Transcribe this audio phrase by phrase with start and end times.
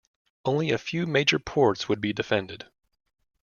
[0.45, 2.65] Only a few major ports would be defended.